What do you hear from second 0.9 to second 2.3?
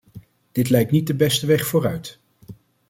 niet de beste weg vooruit.